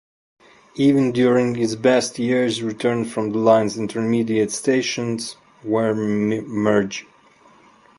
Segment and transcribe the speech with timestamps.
[0.77, 7.05] Even during its best years, returns from the line's intermediate stations were meagre.